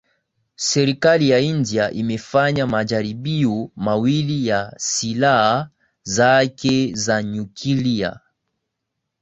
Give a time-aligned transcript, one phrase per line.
[0.69, 5.69] serikali ya india imefanya majaribio mawili ya silaha
[6.03, 8.19] zake za nyuklia